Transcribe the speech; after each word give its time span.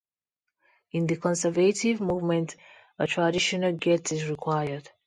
In 0.93 1.05
the 1.05 1.15
Conservative 1.17 2.01
movement 2.01 2.55
a 2.97 3.05
traditional 3.05 3.73
get 3.73 4.11
is 4.11 4.27
required. 4.27 4.89